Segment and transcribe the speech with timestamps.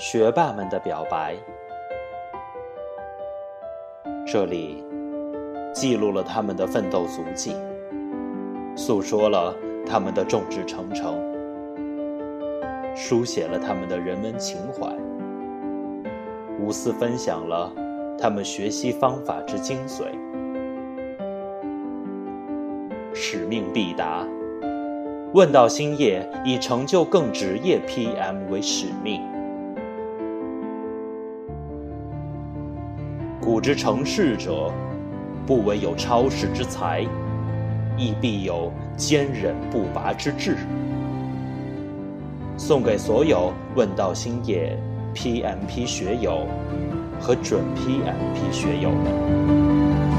[0.00, 1.36] 学霸们的表白。
[4.26, 4.82] 这里
[5.74, 7.54] 记录了他们的奋斗足迹，
[8.74, 11.20] 诉说了他们的众志成城，
[12.96, 14.90] 书写了他们的人文情怀，
[16.58, 17.70] 无私分享了
[18.18, 20.04] 他们学习方法之精髓。
[23.12, 24.26] 使命必达，
[25.34, 29.20] 问道兴业以成就更职业 PM 为使命。
[33.40, 34.70] 古之成事者，
[35.46, 37.00] 不惟有超世之才，
[37.96, 40.58] 亦必有坚忍不拔之志。
[42.58, 44.76] 送给所有问道兴业
[45.14, 46.46] PMP 学友
[47.18, 50.09] 和准 PMP 学友们。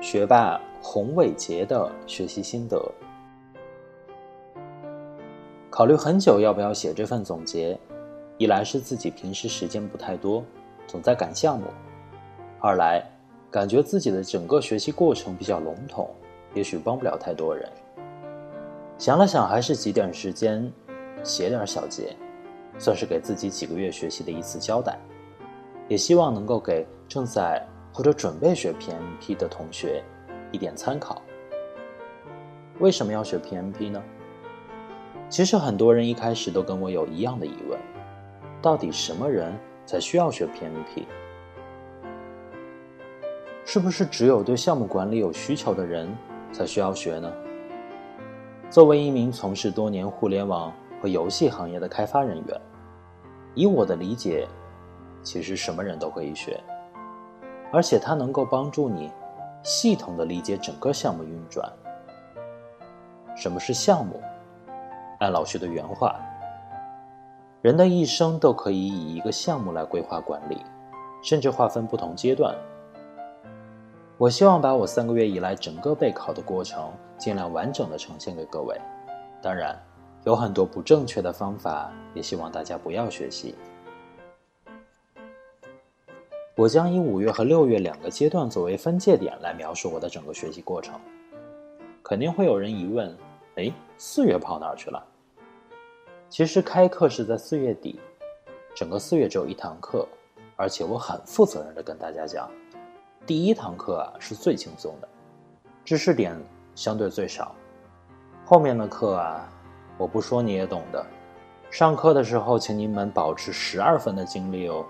[0.00, 2.82] 学霸洪伟杰的学习心得。
[5.68, 7.78] 考虑很久要不要写这份总结，
[8.38, 10.42] 一来是自己平时时间不太多，
[10.86, 11.66] 总在赶项目；
[12.60, 13.04] 二来
[13.50, 16.08] 感觉自己的整个学习过程比较笼统，
[16.54, 17.68] 也许帮不了太多人。
[18.96, 20.70] 想了想，还是挤点时间
[21.22, 22.16] 写点小结，
[22.78, 24.98] 算是给自己几个月学习的一次交代，
[25.88, 27.62] 也希望能够给正在。
[27.92, 30.02] 或者准备学 PMP 的同学
[30.52, 31.22] 一点参考。
[32.78, 34.02] 为什么要学 PMP 呢？
[35.28, 37.78] 其实很多人一开始都跟我有一样的疑问：
[38.60, 39.52] 到底什么人
[39.86, 41.04] 才需要学 PMP？
[43.64, 46.08] 是不是只有对项目管理有需求的人
[46.52, 47.32] 才需要学呢？
[48.68, 52.60] 作为一名从事多年互联网和游戏行业的开发人员，
[53.54, 54.48] 以我的理解，
[55.22, 56.60] 其实什么人都可以学。
[57.72, 59.10] 而且它能够帮助你
[59.62, 61.70] 系统的理解整个项目运转。
[63.36, 64.20] 什么是项目？
[65.20, 66.18] 按老师的原话，
[67.62, 70.64] 人的一生都可以以一个项目来规划管理，
[71.22, 72.54] 甚至划分不同阶段。
[74.16, 78.78] 我希望把我三个月以来整个备考的过程尽量完整的呈现给各位。
[79.40, 79.74] 当然，
[80.24, 83.54] 有很多不正确的方法，也希望大家不要学习。
[86.56, 90.98] 我将以五月和六月两个阶段作为分界点来描述我的整个学习过程。
[92.02, 93.16] 肯定会有人疑问：
[93.56, 95.02] 哎，四月跑哪儿去了？
[96.28, 97.98] 其实开课是在四月底，
[98.74, 100.06] 整个四月只有一堂课，
[100.56, 102.50] 而且我很负责任的跟大家讲，
[103.24, 105.08] 第一堂课啊是最轻松的，
[105.84, 106.36] 知识点
[106.74, 107.54] 相对最少，
[108.44, 109.48] 后面的课啊，
[109.96, 111.04] 我不说你也懂的。
[111.70, 114.84] 上课的时候，请你们保持十二分的精力哦。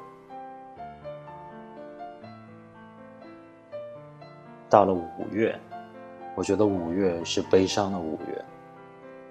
[4.71, 5.59] 到了五月，
[6.37, 8.45] 我觉得五月是悲伤的五月。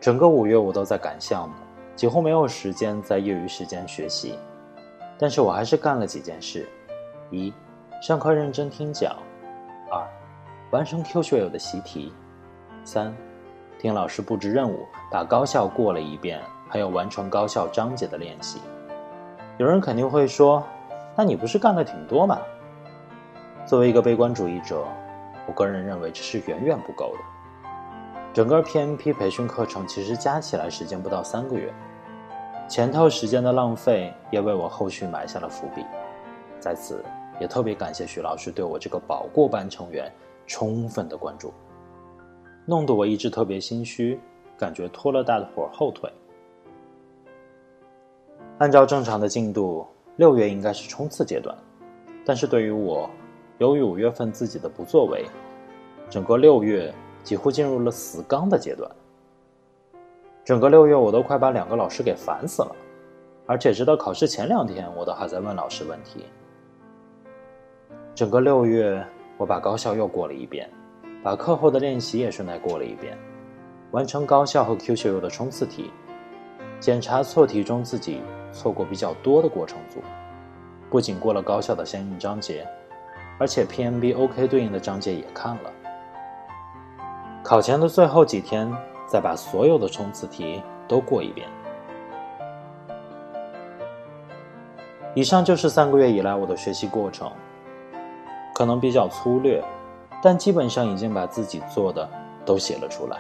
[0.02, 1.56] 整个五月我都在赶项目，
[1.96, 4.38] 几乎没有时间在业余时间学习。
[5.18, 6.68] 但是我还是干了几件事：
[7.32, 7.54] 一、
[8.02, 9.14] 上课认真听讲；
[9.90, 10.06] 二、
[10.72, 12.12] 完成 Q 学友的习题；
[12.84, 13.16] 三、
[13.80, 18.60] 听老师布置任务，把高校过了一遍，还有完成高校章节的练习。
[19.58, 20.62] 有人肯定会说
[21.16, 22.38] ：“那你不是干的挺多吗？”
[23.66, 24.86] 作为一个悲观主义者。
[25.50, 28.20] 我个人认为这是远远不够的。
[28.32, 31.74] 整个 PMP 培训课程其实加起来时间不到三个月，
[32.68, 35.84] 前头时间的浪费也为我后续埋下了伏笔。
[36.60, 37.04] 在此
[37.42, 40.14] 也特别感谢徐老师对我这个保过班成员
[40.46, 41.52] 充分的关注，
[42.68, 44.20] 弄得我一直特别心虚，
[44.56, 46.08] 感觉拖了大伙后腿。
[48.60, 49.84] 按照正常的进度，
[50.18, 51.58] 六月应该是冲刺阶段，
[52.24, 53.10] 但是对于我。
[53.60, 55.26] 由于五月份自己的不作为，
[56.10, 58.90] 整个六月几乎进入了死刚的阶段。
[60.46, 62.74] 整个六月我都快把两个老师给烦死了，
[63.46, 66.26] 而且直到考试前两天，我都还在问老师问题。
[68.16, 69.06] 整个六月
[69.38, 70.70] 我把高校又过了一遍，
[71.22, 73.18] 把课后的练习也顺带过了一遍，
[73.92, 75.92] 完成高校和 Q 学友的冲刺题，
[76.80, 78.22] 检查错题中自己
[78.54, 80.00] 错过比较多的过程组，
[80.90, 82.66] 不仅过了高校的相应章节。
[83.40, 85.72] 而且 PMB OK 对应的章节也看了，
[87.42, 88.70] 考前的最后几天
[89.08, 91.48] 再把所有的冲刺题都过一遍。
[95.16, 97.32] 以上就是三个月以来我的学习过程，
[98.54, 99.64] 可能比较粗略，
[100.22, 102.08] 但基本上已经把自己做的
[102.46, 103.18] 都写了出来。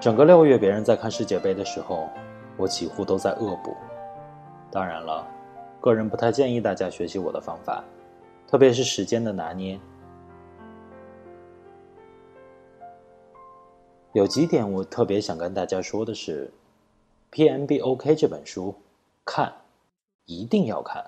[0.00, 2.08] 整个六月，别人在看世界杯的时候，
[2.56, 3.76] 我几乎都在恶补。
[4.70, 5.26] 当然了，
[5.80, 7.82] 个人不太建议大家学习我的方法，
[8.50, 9.78] 特别是时间的拿捏。
[14.14, 16.50] 有几点我特别想跟大家说的是，
[17.36, 18.74] 《PMBOK》这本书，
[19.26, 19.52] 看，
[20.24, 21.04] 一定要看。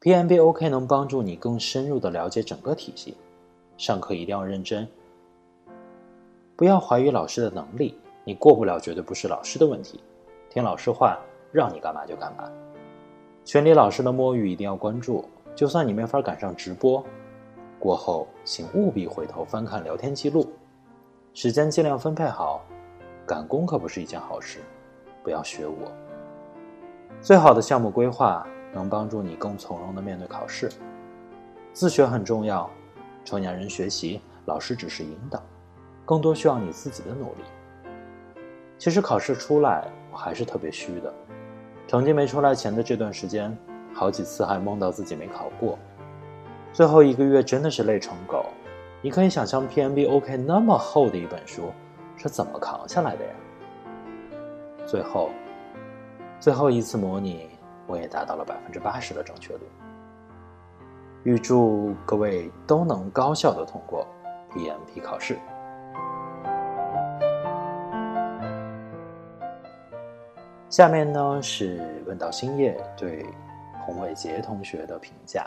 [0.00, 3.14] PMBOK 能帮助你更深入的了解整个体系，
[3.76, 4.88] 上课一定要认真，
[6.56, 7.94] 不要怀疑老师的能力。
[8.24, 10.00] 你过不了，绝对不是老师的问题。
[10.48, 11.18] 听老师话，
[11.52, 12.50] 让你干嘛就干嘛。
[13.44, 15.28] 群里老师的摸鱼一定要关注，
[15.58, 17.04] 就算你没法赶上直播，
[17.80, 20.48] 过后请务必回头翻看聊天记录。
[21.34, 22.64] 时间尽量分配好，
[23.26, 24.60] 赶工可不是一件好事，
[25.20, 25.90] 不要学我。
[27.20, 30.70] 最好的项目规划能帮助你更从容的面对考试。
[31.72, 32.70] 自学很重要，
[33.24, 35.42] 成年人学习，老师只是引导，
[36.04, 37.42] 更多需要你自己的努力。
[38.78, 41.12] 其实考试出来，我还是特别虚的，
[41.88, 43.58] 成绩没出来前的这段时间，
[43.98, 45.76] 好几次还梦到自己没考过，
[46.72, 48.46] 最后一个月真的是累成狗。
[49.02, 51.72] 你可以想象 PMBOK 那么厚的一本书
[52.16, 53.30] 是怎么扛下来的呀？
[54.86, 55.30] 最后，
[56.38, 57.50] 最后一次模拟
[57.88, 59.62] 我也达到了百分之八十的正确率。
[61.24, 64.06] 预祝各位都能高效的通过
[64.52, 65.36] PMP 考试。
[70.68, 73.26] 下面呢是问道星夜对
[73.88, 75.46] 洪伟杰同学的评价。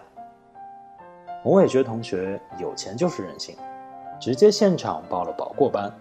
[1.43, 3.55] 洪伟杰同学有钱就是任性，
[4.19, 5.93] 直接现场报了保过班。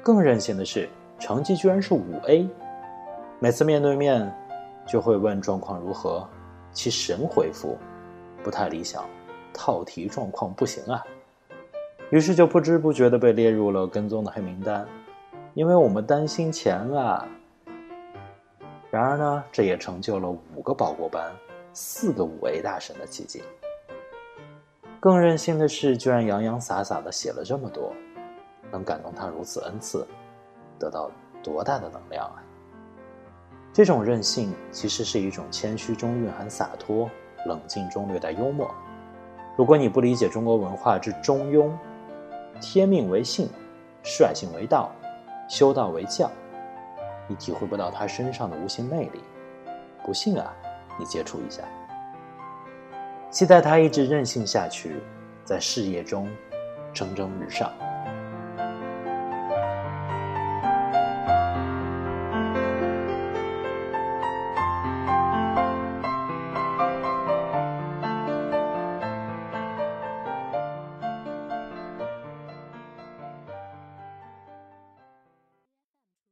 [0.00, 0.88] 更任性的是，
[1.18, 2.48] 成绩居然是五 A。
[3.40, 4.32] 每次面对面，
[4.86, 6.24] 就会问状况如何，
[6.70, 7.76] 其神回复
[8.44, 9.04] 不太理想，
[9.52, 11.04] 套题状况不行啊。
[12.10, 14.86] 于是就不知不觉的被列入了跟踪的黑名单，
[15.54, 17.26] 因为我们担心钱啊。
[18.92, 21.32] 然而呢，这也成就了五个保过班、
[21.74, 23.42] 四个五 A 大神的奇迹。
[25.00, 27.92] 更任性的是，居然洋洋洒洒的写了这么多，
[28.72, 30.06] 能感动他如此恩赐，
[30.78, 31.10] 得到
[31.42, 32.42] 多大的能量啊！
[33.72, 37.10] 这种任性其实是一种谦虚中蕴含洒脱，
[37.44, 38.72] 冷静中略带幽默。
[39.56, 41.70] 如果你不理解中国文化之中庸，
[42.60, 43.48] 天命为性，
[44.02, 44.90] 率性为道，
[45.48, 46.30] 修道为教，
[47.26, 49.20] 你体会不到他身上的无形魅力。
[50.04, 50.54] 不信啊，
[50.98, 51.62] 你接触一下。
[53.30, 55.00] 期待他一直任性下去，
[55.44, 56.28] 在事业中
[56.92, 57.72] 蒸蒸日上。